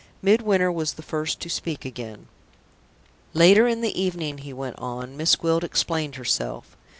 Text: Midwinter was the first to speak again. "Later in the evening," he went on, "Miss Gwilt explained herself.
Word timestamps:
Midwinter 0.23 0.71
was 0.71 0.93
the 0.93 1.03
first 1.03 1.39
to 1.41 1.47
speak 1.47 1.85
again. 1.85 2.25
"Later 3.35 3.67
in 3.67 3.81
the 3.81 4.01
evening," 4.01 4.39
he 4.39 4.51
went 4.51 4.79
on, 4.79 5.15
"Miss 5.15 5.35
Gwilt 5.35 5.63
explained 5.63 6.15
herself. 6.15 6.75